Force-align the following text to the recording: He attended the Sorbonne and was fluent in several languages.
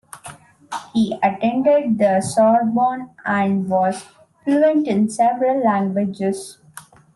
He 0.95 1.15
attended 1.21 1.99
the 1.99 2.21
Sorbonne 2.21 3.11
and 3.23 3.69
was 3.69 4.03
fluent 4.43 4.87
in 4.87 5.11
several 5.11 5.63
languages. 5.63 6.57